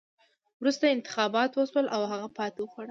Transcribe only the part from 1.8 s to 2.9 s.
او هغه ماتې وخوړه.